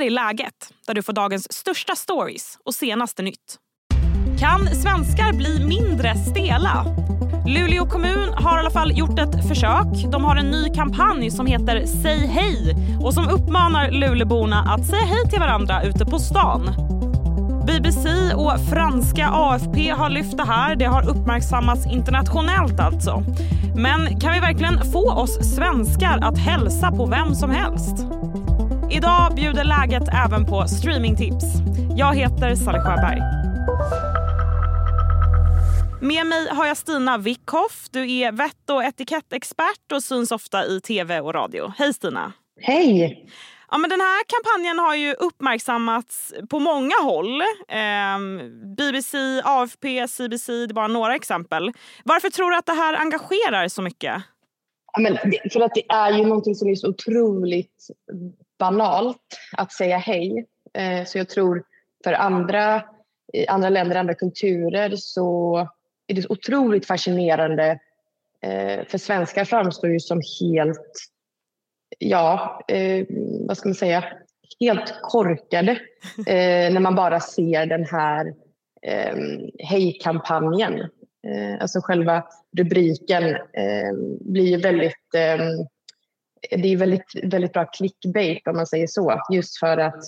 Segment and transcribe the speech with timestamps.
[0.00, 3.56] här är läget, där du får dagens största stories och senaste nytt.
[4.38, 6.84] Kan svenskar bli mindre stela?
[7.46, 10.12] Luleå kommun har i alla fall gjort ett försök.
[10.12, 15.04] De har en ny kampanj som heter Säg hej och som uppmanar Luleborna att säga
[15.04, 16.62] hej till varandra ute på stan.
[17.66, 20.76] BBC och franska AFP har lyft det här.
[20.76, 23.22] Det har uppmärksammats internationellt alltså.
[23.76, 28.06] Men kan vi verkligen få oss svenskar att hälsa på vem som helst?
[28.92, 31.44] Idag bjuder läget även på streamingtips.
[31.96, 33.20] Jag heter Sally Sjöberg.
[36.02, 37.86] Med mig har jag Stina Wickhoff.
[37.90, 41.72] Du är vett och etikettexpert och syns ofta i tv och radio.
[41.78, 42.32] Hej Stina!
[42.60, 43.26] Hej!
[43.70, 47.40] Ja, men den här kampanjen har ju uppmärksammats på många håll.
[47.68, 48.18] Eh,
[48.76, 51.72] BBC, AFP, CBC, det är bara några exempel.
[52.04, 54.22] Varför tror du att det här engagerar så mycket?
[54.92, 55.18] Ja, men
[55.52, 57.86] för att det är ju någonting som är så otroligt
[58.60, 60.46] banalt att säga hej.
[60.74, 61.64] Eh, så jag tror
[62.04, 62.82] för andra,
[63.32, 65.58] i andra länder, andra kulturer så
[66.06, 67.78] är det otroligt fascinerande.
[68.42, 70.92] Eh, för svenskar framstår ju som helt
[71.98, 73.06] ja, eh,
[73.48, 74.04] vad ska man säga,
[74.60, 75.78] helt korkade
[76.26, 78.34] när man bara ser den här
[79.58, 80.88] hejkampanjen.
[81.60, 82.24] Alltså själva
[82.56, 83.36] rubriken
[84.20, 85.14] blir ju väldigt,
[86.50, 90.04] det är väldigt, väldigt bra clickbait om man säger så, just för att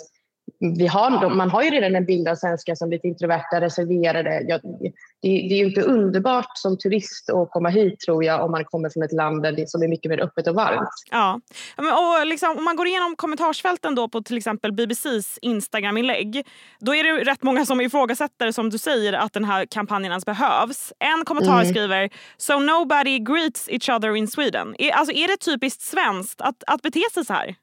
[0.62, 4.44] vi har, man har ju redan en bild av svenskar som lite introverta, reserverade.
[4.48, 8.50] Jag, det, det, är ju inte underbart som turist att komma hit tror jag om
[8.50, 10.88] man kommer från ett land där det, som är mycket mer öppet och varmt.
[11.10, 11.40] Ja,
[11.76, 16.46] och liksom, om man går igenom kommentarsfälten då på till exempel BBCs Instagram-inlägg
[16.78, 20.26] då är det rätt många som ifrågasätter som du säger att den här kampanjen ens
[20.26, 20.92] behövs.
[20.98, 21.70] En kommentar mm.
[21.70, 24.74] skriver “So nobody greets each other in Sweden”.
[24.78, 27.54] Är, alltså, är det typiskt svenskt att, att bete sig så här?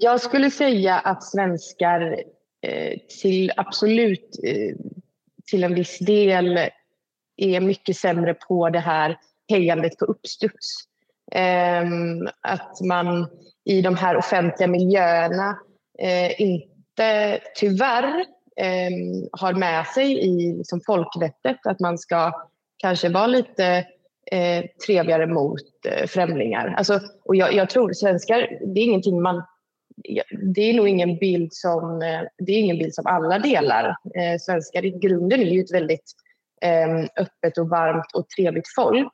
[0.00, 2.16] Jag skulle säga att svenskar
[2.62, 4.76] Eh, till absolut eh,
[5.50, 6.58] till en viss del
[7.36, 9.18] är mycket sämre på det här
[9.48, 10.84] hejandet på uppstuds.
[11.32, 13.26] Ehm, att man
[13.64, 15.58] i de här offentliga miljöerna
[15.98, 18.24] eh, inte tyvärr
[18.56, 22.32] ehm, har med sig i liksom, folkvettet att man ska
[22.76, 23.84] kanske vara lite
[24.86, 25.60] trevligare mot
[26.06, 26.74] främlingar.
[26.76, 29.42] Alltså, och jag, jag tror svenskar, det är ingenting man
[30.54, 33.84] det är nog ingen bild som, eh, det är ingen bild som alla delar.
[33.88, 36.12] Eh, svenskar i grunden är ju ett väldigt
[36.62, 39.12] eh, öppet och varmt och trevligt folk.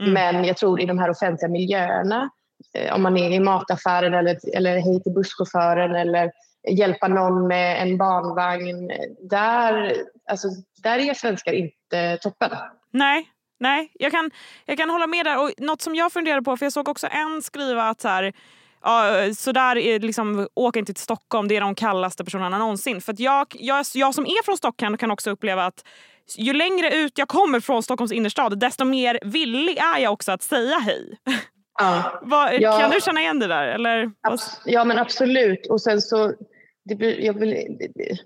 [0.00, 0.12] Mm.
[0.12, 2.30] Men jag tror i de här offentliga miljöerna,
[2.74, 6.30] eh, om man är i mataffären eller, eller hej till busschauffören eller
[6.70, 8.90] hjälpa någon med en barnvagn,
[9.30, 9.96] där,
[10.30, 10.48] alltså,
[10.82, 12.50] där är svenskar inte toppen.
[12.90, 13.28] Nej,
[13.60, 14.30] nej jag, kan,
[14.64, 15.42] jag kan hålla med där.
[15.42, 18.32] Och något som jag funderar på, för jag såg också en skriva att så här,
[18.82, 23.00] Ja, så där är liksom, åk inte till Stockholm, det är de kallaste personerna någonsin.
[23.00, 25.84] För jag, jag, jag som är från Stockholm kan också uppleva att
[26.36, 30.42] ju längre ut jag kommer från Stockholms innerstad desto mer villig är jag också att
[30.42, 31.18] säga hej.
[31.78, 32.20] Ja.
[32.22, 32.78] Vad, ja.
[32.78, 33.66] Kan du känna igen det där?
[33.66, 34.10] Eller?
[34.64, 35.66] Ja men absolut.
[35.66, 36.32] Och sen så,
[36.84, 37.32] det, vill,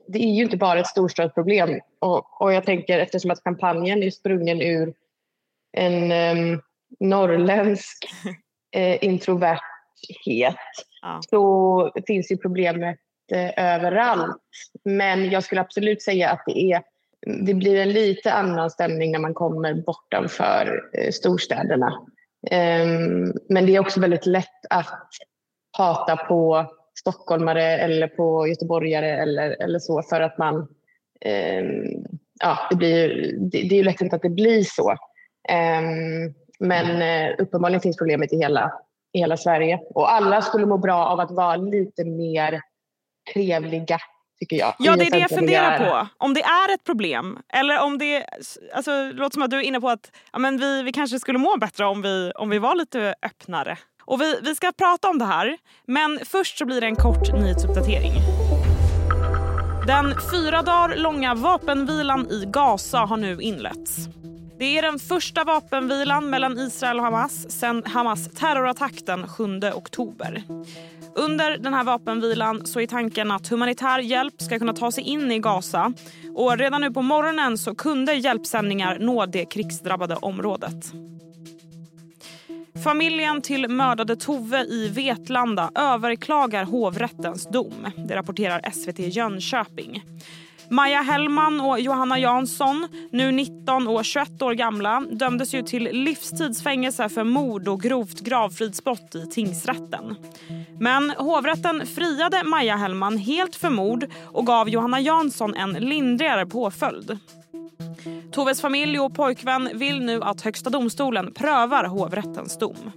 [0.08, 1.80] det, är ju inte bara ett storstadsproblem.
[1.98, 4.94] Och, och jag tänker eftersom att kampanjen är sprungen ur
[5.72, 6.62] en um,
[7.00, 8.08] norrländsk
[8.74, 9.75] eh, introvert
[10.24, 10.56] het
[11.02, 11.20] ja.
[11.30, 12.98] så finns ju problemet
[13.32, 14.42] eh, överallt.
[14.84, 16.82] Men jag skulle absolut säga att det, är,
[17.46, 21.92] det blir en lite annan stämning när man kommer bortanför eh, storstäderna.
[22.50, 25.08] Um, men det är också väldigt lätt att
[25.78, 26.66] hata på
[26.98, 30.54] stockholmare eller på göteborgare eller, eller så för att man...
[31.26, 32.04] Um,
[32.40, 33.08] ja, det, blir,
[33.38, 34.90] det, det är ju lätt att det blir så.
[34.90, 38.72] Um, men uh, uppenbarligen finns problemet i hela
[39.16, 39.78] i hela Sverige.
[39.94, 42.60] Och alla skulle må bra av att vara lite mer
[43.34, 43.98] trevliga
[44.38, 44.74] tycker jag.
[44.78, 46.08] Ja, det är det jag funderar på.
[46.18, 48.26] Om det är ett problem eller om det...
[48.74, 51.18] Alltså, det låter som att du är inne på att ja, men vi, vi kanske
[51.18, 53.78] skulle må bättre om vi, om vi var lite öppnare.
[54.04, 57.32] Och vi, vi ska prata om det här, men först så blir det en kort
[57.32, 58.12] nyhetsuppdatering.
[59.86, 64.08] Den fyra dagar långa vapenvilan i Gaza har nu inletts.
[64.58, 70.42] Det är den första vapenvilan mellan Israel och Hamas sedan Hamas terrorattack den 7 oktober.
[71.14, 75.32] Under den här vapenvilan så är tanken att humanitär hjälp ska kunna ta sig in
[75.32, 75.92] i Gaza.
[76.34, 80.92] Och Redan nu på morgonen så kunde hjälpsändningar nå det krigsdrabbade området.
[82.84, 87.86] Familjen till mördade Tove i Vetlanda överklagar hovrättens dom.
[87.96, 90.02] Det rapporterar SVT Jönköping.
[90.70, 97.08] Maja Hellman och Johanna Jansson, nu 19 och 21 år gamla dömdes ju till livstidsfängelse
[97.08, 100.16] för mord och grovt gravfridsbrott i tingsrätten.
[100.80, 107.18] Men hovrätten friade Maja Hellman helt för mord och gav Johanna Jansson en lindrigare påföljd.
[108.32, 112.92] Toves familj och pojkvän vill nu att Högsta domstolen prövar hovrättens dom.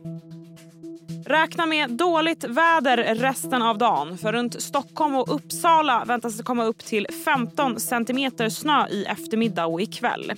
[1.29, 4.17] Räkna med dåligt väder resten av dagen.
[4.17, 9.65] För runt Stockholm och Uppsala väntas det komma upp till 15 centimeter snö i eftermiddag
[9.65, 10.33] och ikväll.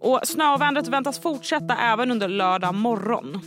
[0.00, 3.40] Och snöovädret väntas fortsätta även under lördag morgon.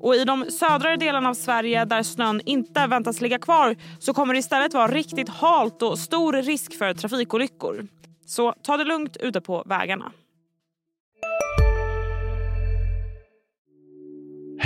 [0.00, 4.34] Och I de södra delarna av Sverige där snön inte väntas ligga kvar så kommer
[4.34, 7.86] det istället vara riktigt halt och stor risk för trafikolyckor.
[8.26, 10.12] Så ta det lugnt ute på vägarna.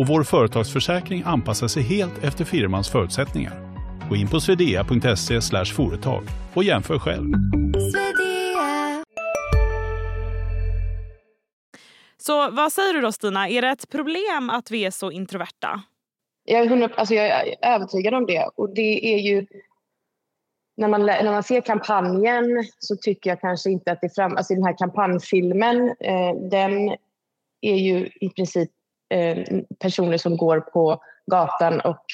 [0.00, 3.52] och vår företagsförsäkring anpassar sig helt efter firmans förutsättningar.
[4.08, 6.22] Gå in på swedea.se företag
[6.54, 7.32] och jämför själv.
[12.18, 15.82] Så vad säger du då Stina, är det ett problem att vi är så introverta?
[16.44, 19.46] Jag är, 100, alltså jag är övertygad om det och det är ju
[20.76, 24.36] när man, när man ser kampanjen så tycker jag kanske inte att det fram...
[24.36, 26.96] Alltså den här kampanjfilmen, eh, den
[27.60, 28.70] är ju i princip
[29.78, 32.04] personer som går på gatan och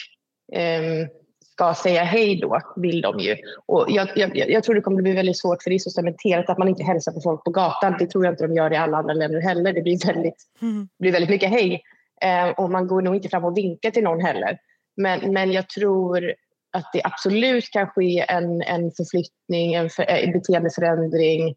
[0.58, 1.08] eh,
[1.56, 3.37] ska säga hej då, vill de ju.
[3.66, 6.50] Och jag, jag, jag tror det kommer bli väldigt svårt för det är så cementerat
[6.50, 7.96] att man inte hälsar på folk på gatan.
[7.98, 9.72] Det tror jag inte de gör i alla andra länder heller.
[9.72, 10.88] Det blir väldigt, mm.
[10.98, 11.82] blir väldigt mycket hej.
[12.22, 14.58] Eh, och man går nog inte fram och vinkar till någon heller.
[14.96, 16.34] Men, men jag tror
[16.72, 21.54] att det absolut kan ske en, en förflyttning, en för, en eh, beteendeförändring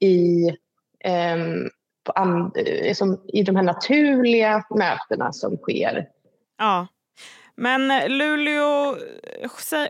[0.00, 0.48] i,
[1.04, 6.06] eh, på and, eh, som, i de här naturliga mötena som sker.
[6.58, 6.86] Ja.
[7.56, 7.88] Men
[8.18, 8.96] Luleå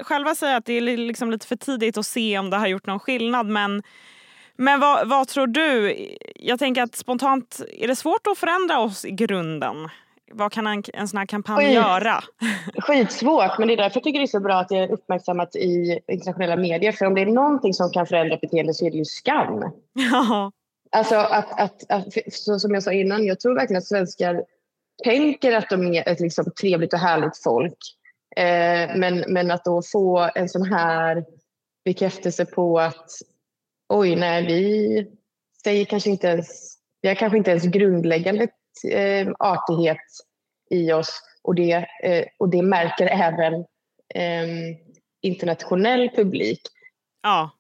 [0.01, 2.87] själva säger att det är liksom lite för tidigt att se om det har gjort
[2.87, 3.47] någon skillnad.
[3.47, 3.83] Men,
[4.57, 5.97] men vad, vad tror du?
[6.35, 9.89] Jag tänker att spontant, är det svårt att förändra oss i grunden?
[10.33, 12.25] Vad kan en, en sån här kampanj Skit, göra?
[12.79, 15.57] Skitsvårt, men det är därför jag tycker det är så bra att det är uppmärksammat
[15.57, 16.93] i internationella medier.
[16.93, 19.65] För om det är någonting som kan förändra beteende så är det ju skam.
[19.93, 20.53] Ja.
[20.93, 24.45] Alltså att, att, att, så som jag sa innan, jag tror verkligen att svenskar
[25.05, 27.79] tänker att de är ett liksom trevligt och härligt folk.
[28.37, 31.25] Eh, men, men att då få en sån här
[31.85, 33.11] bekräftelse på att
[33.89, 35.07] oj, nej, vi
[35.65, 38.49] säger kanske inte ens, vi har kanske inte ens grundläggande
[38.91, 39.99] eh, artighet
[40.71, 43.55] i oss och det, eh, och det märker även
[44.15, 44.77] eh,
[45.21, 46.61] internationell publik.
[47.23, 47.51] Ja.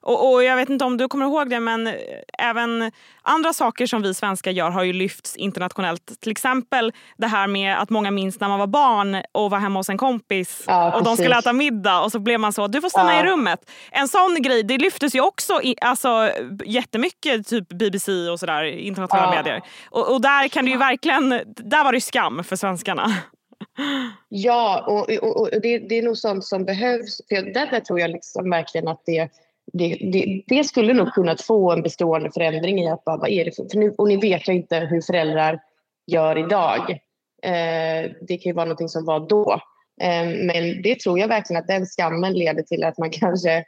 [0.00, 1.90] Och, och, jag vet inte om du kommer ihåg det men
[2.38, 2.92] även
[3.22, 6.20] andra saker som vi svenskar gör har ju lyfts internationellt.
[6.20, 9.78] Till exempel det här med att många minns när man var barn och var hemma
[9.78, 12.80] hos en kompis ja, och de skulle äta middag och så blev man så, du
[12.80, 13.20] får stanna ja.
[13.20, 13.70] i rummet.
[13.90, 16.30] En sån grej, det lyftes ju också i, alltså,
[16.64, 19.36] jättemycket, typ BBC och sådär, internationella ja.
[19.36, 19.62] medier.
[19.90, 23.14] Och, och, där kan det ju verkligen, där var det skam för svenskarna.
[24.28, 27.20] Ja, och, och, och det, det, är nog sånt som behövs.
[27.28, 29.28] För där tror jag liksom verkligen att det
[29.72, 33.44] det, det, det, skulle nog kunnat få en bestående förändring i att bara, vad är
[33.44, 35.60] det för, för nu, och ni vet ju inte hur föräldrar
[36.06, 36.90] gör idag.
[37.42, 39.60] Eh, det kan ju vara någonting som var då.
[40.00, 43.64] Eh, men det tror jag verkligen att den skammen leder till att man kanske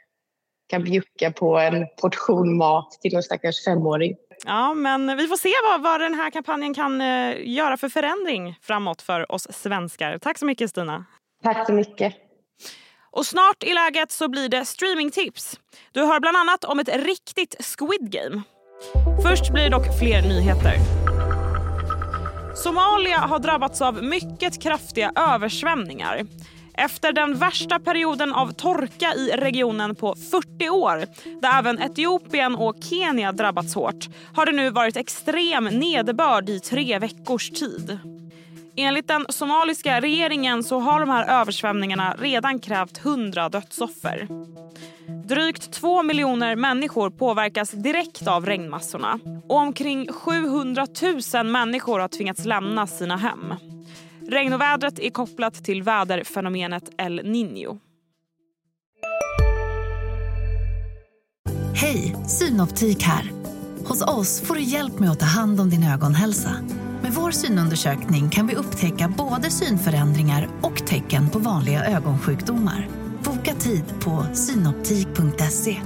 [0.69, 4.15] kan bjucka på en portion mat till en stackars femåring.
[4.45, 8.55] Ja, men vi får se vad, vad den här kampanjen kan eh, göra för förändring
[8.61, 10.17] framåt för oss svenskar.
[10.17, 11.05] Tack så mycket Stina.
[11.43, 12.15] Tack så mycket.
[13.11, 15.59] Och snart i läget så blir det streamingtips.
[15.91, 18.41] Du hör bland annat om ett riktigt Squid Game.
[19.23, 20.75] Först blir det dock fler nyheter.
[22.55, 26.25] Somalia har drabbats av mycket kraftiga översvämningar.
[26.73, 31.05] Efter den värsta perioden av torka i regionen på 40 år
[31.41, 36.99] där även Etiopien och Kenya drabbats hårt har det nu varit extrem nederbörd i tre
[36.99, 37.99] veckors tid.
[38.81, 44.27] Enligt den somaliska regeringen så har de här översvämningarna redan krävt 100 dödsoffer.
[45.27, 50.87] Drygt två miljoner människor påverkas direkt av regnmassorna och omkring 700
[51.33, 53.53] 000 människor har tvingats lämna sina hem.
[54.27, 57.79] Regnovädret är kopplat till väderfenomenet El Niño.
[61.75, 63.31] Hej, Synoptik här.
[63.85, 66.51] Hos oss får du hjälp med att ta hand om din ögonhälsa.
[67.01, 72.87] Med vår synundersökning kan vi upptäcka både synförändringar och tecken på vanliga ögonsjukdomar.
[73.23, 75.81] Boka tid på synoptik.se.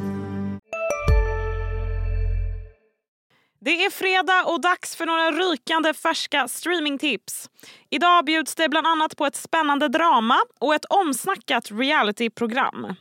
[3.59, 7.49] Det är fredag och dags för några rykande färska streamingtips.
[7.89, 12.95] Idag bjuds det bland annat på ett spännande drama och ett omsnackat realityprogram.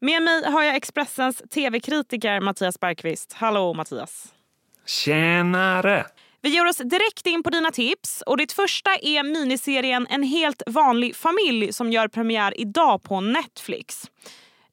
[0.00, 3.32] Med mig har jag Expressens tv-kritiker Mattias Bergqvist.
[3.32, 4.34] Hallå Mattias!
[4.86, 6.06] Tjenare!
[6.42, 8.22] Vi ger oss direkt in på dina tips.
[8.26, 14.04] och Ditt första är miniserien En helt vanlig familj som gör premiär idag på Netflix.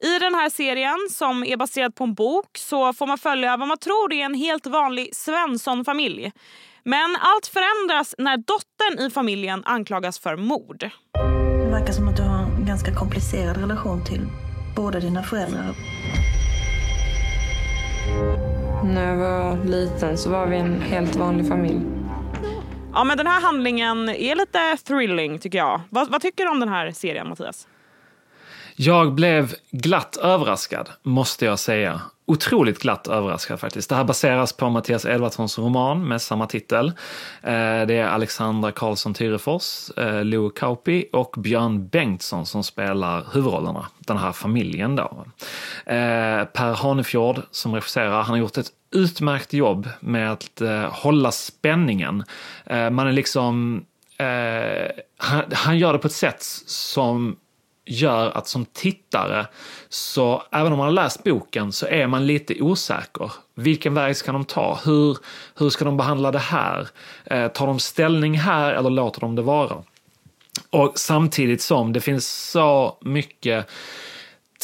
[0.03, 3.67] I den här serien, som är baserad på en bok, så får man följa vad
[3.67, 6.31] man tror är en helt vanlig Svensson-familj.
[6.83, 10.89] Men allt förändras när dottern i familjen anklagas för mord.
[11.63, 14.21] Det verkar som att du har en ganska komplicerad relation till
[14.75, 15.73] båda dina föräldrar.
[18.83, 21.81] När jag var liten så var vi en helt vanlig familj.
[22.93, 25.81] Ja, men den här handlingen är lite thrilling tycker jag.
[25.89, 27.67] Vad, vad tycker du om den här serien Mattias?
[28.75, 32.01] Jag blev glatt överraskad, måste jag säga.
[32.25, 33.89] Otroligt glatt överraskad faktiskt.
[33.89, 36.87] Det här baseras på Mattias Edvardssons roman med samma titel.
[37.41, 37.51] Eh,
[37.87, 43.85] det är Alexandra Karlsson Tyrefors, eh, Lou Kauppi och Björn Bengtsson som spelar huvudrollerna.
[43.99, 45.25] Den här familjen då.
[45.85, 51.31] Eh, per Hanefjord som regisserar, han har gjort ett utmärkt jobb med att eh, hålla
[51.31, 52.23] spänningen.
[52.69, 53.85] Man är liksom
[55.17, 57.35] han, han gör det på ett sätt som
[57.85, 59.47] gör att som tittare,
[59.89, 63.31] så även om man har läst boken så är man lite osäker.
[63.55, 64.79] Vilken väg ska de ta?
[64.85, 65.17] Hur,
[65.55, 66.87] hur ska de behandla det här?
[67.25, 69.83] Eh, tar de ställning här eller låter de det vara?
[70.69, 73.69] Och samtidigt som det finns så mycket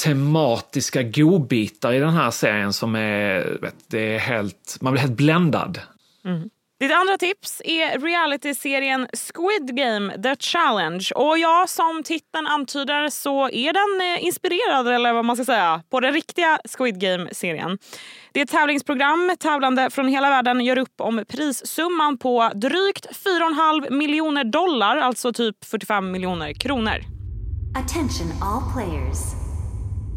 [0.03, 5.17] tematiska godbitar i den här serien som är, vet, det är helt, man blir helt
[5.17, 5.79] bländad.
[6.25, 6.49] Mm.
[6.79, 11.11] Ditt andra tips är realityserien Squid Game The Challenge.
[11.15, 15.83] Och ja, som titeln antyder så är den eh, inspirerad, eller vad man ska säga,
[15.89, 17.77] på den riktiga Squid Game-serien.
[18.33, 19.35] Det är ett tävlingsprogram.
[19.39, 25.65] Tävlande från hela världen gör upp om prissumman på drygt 4,5 miljoner dollar, alltså typ
[25.65, 27.03] 45 miljoner kronor.
[27.75, 29.19] Attention all players.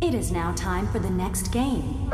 [0.02, 2.10] It is now time for the next game.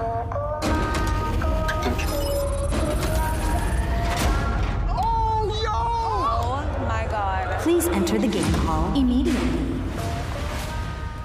[7.68, 9.48] Please enter the game hall immediately.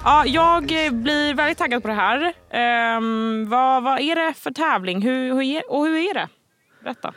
[0.04, 2.32] Ja, jag blir väldigt taggad på det här.
[2.96, 6.28] Um, vad, vad är det för tävling hur, hur, och hur är det?
[6.82, 7.12] Berätta.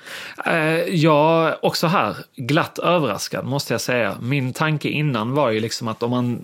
[0.48, 4.18] Uh, ja, också här, glatt överraskad måste jag säga.
[4.22, 6.42] Min tanke innan var ju liksom att om man,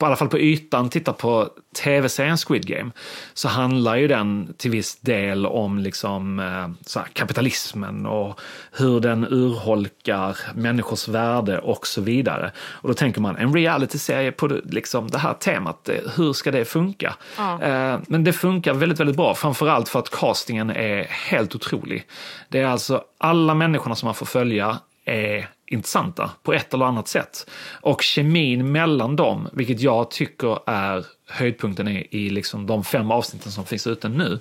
[0.00, 1.48] i alla fall på ytan, tittar på
[1.82, 2.90] tv-serien Squid Game
[3.34, 8.40] så handlar ju den till viss del om liksom, eh, här, kapitalismen och
[8.72, 12.52] hur den urholkar människors värde och så vidare.
[12.58, 16.64] Och då tänker man, en realityserie på liksom, det här temat, eh, hur ska det
[16.64, 17.14] funka?
[17.36, 17.62] Ja.
[17.62, 22.06] Eh, men det funkar väldigt, väldigt bra, framförallt för att castingen är helt otrolig.
[22.48, 27.08] Det är alltså alla människorna som man får följa är intressanta på ett eller annat
[27.08, 27.50] sätt.
[27.80, 33.52] Och kemin mellan dem, vilket jag tycker är höjdpunkten i, i liksom de fem avsnitten
[33.52, 34.40] som finns ute nu,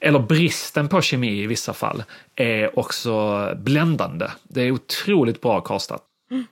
[0.00, 2.02] eller bristen på kemi i vissa fall,
[2.36, 4.26] är också bländande.
[4.42, 6.02] Det är otroligt bra castat.
[6.30, 6.46] Mm.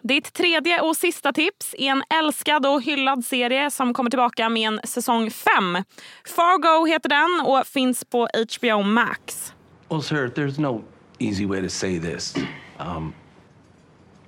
[0.00, 4.68] Ditt tredje och sista tips är en älskad och hyllad serie som kommer tillbaka med
[4.68, 5.82] en säsong 5.
[6.24, 8.28] Fargo heter den och finns på
[8.58, 9.52] HBO Max.
[9.88, 10.84] Well sir, there's no
[11.18, 12.34] easy way to say this.
[12.78, 13.12] Um,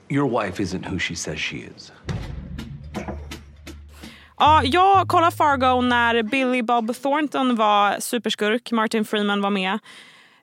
[0.08, 1.92] Your wife isn't who she says she is.
[4.36, 9.78] Ja, jag kollade Fargo när Billy Bob Thornton var superskurk, Martin Freeman var med.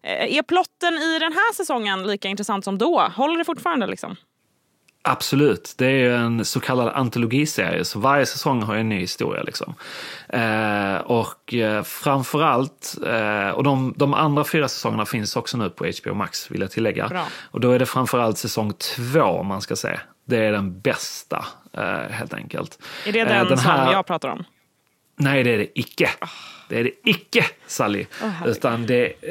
[0.04, 3.00] Eh, är plotten i den här säsongen lika intressant som då?
[3.16, 3.88] Håller det fortfarande?
[3.88, 4.16] liksom?
[5.04, 9.44] Absolut, det är en så kallad antologiserie, så varje säsong har en ny historia.
[9.44, 9.76] Liksom.
[10.30, 15.86] Eh, och eh, framförallt, eh, och de, de, andra fyra säsongerna finns också nu på
[16.04, 17.08] HBO Max vill jag tillägga.
[17.08, 17.26] Bra.
[17.52, 20.00] Och då är det framförallt säsong två man ska se.
[20.26, 22.80] Det är den bästa, eh, helt enkelt.
[23.06, 23.86] Är det den, eh, den här...
[23.86, 24.44] som jag pratar om?
[25.22, 26.10] Nej, det är det icke.
[26.70, 28.06] Det är det icke, Sally.
[28.24, 29.14] Oh, Utan det,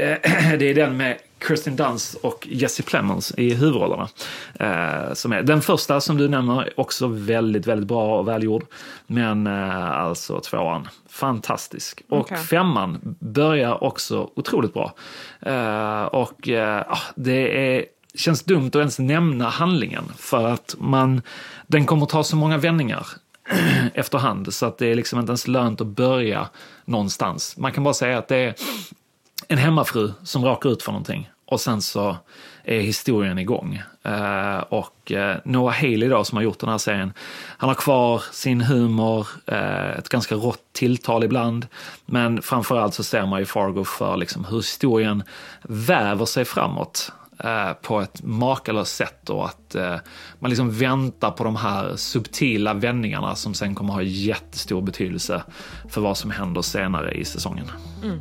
[0.59, 1.19] det är den med
[1.49, 4.09] Kirsten Dunst och Jesse Plemons i huvudrollerna.
[4.55, 8.65] Eh, som är, den första som du nämner, också väldigt, väldigt bra och välgjord.
[9.07, 12.03] Men eh, alltså tvåan, fantastisk.
[12.09, 12.39] Och okay.
[12.39, 14.95] femman börjar också otroligt bra.
[15.41, 16.49] Eh, och
[16.89, 21.23] ah, det är känns dumt att ens nämna handlingen för att man,
[21.67, 23.07] den kommer ta så många vändningar
[23.95, 26.49] efterhand så att det är liksom inte ens lönt att börja
[26.85, 27.57] någonstans.
[27.57, 28.55] Man kan bara säga att det är
[29.49, 32.17] en hemmafru som rakar ut för någonting och sen så
[32.65, 33.83] är historien igång.
[34.07, 37.13] Uh, och uh, Noah Haley då som har gjort den här serien,
[37.57, 41.67] han har kvar sin humor, uh, ett ganska rått tilltal ibland,
[42.07, 45.23] men framförallt så ser man ju Fargo för liksom hur historien
[45.63, 47.13] väver sig framåt
[47.83, 49.77] på ett makalöst sätt och att
[50.39, 55.43] man liksom väntar på de här subtila vändningarna som sen kommer ha jättestor betydelse
[55.89, 57.67] för vad som händer senare i säsongen.
[58.03, 58.21] Mm.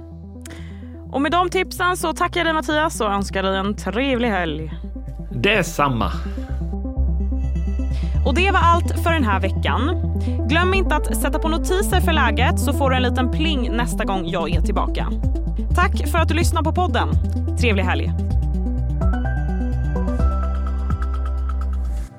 [1.11, 4.71] Och med de tipsen så tackar jag dig Mattias och önskar dig en trevlig helg.
[5.31, 6.11] Detsamma.
[8.25, 9.95] Och det var allt för den här veckan.
[10.49, 14.05] Glöm inte att sätta på notiser för läget så får du en liten pling nästa
[14.05, 15.07] gång jag är tillbaka.
[15.75, 17.09] Tack för att du lyssnar på podden.
[17.59, 18.28] Trevlig helg.